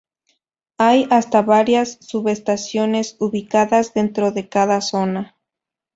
[0.79, 5.37] Hay hasta varias "subestaciones" ubicadas dentro de cada zona.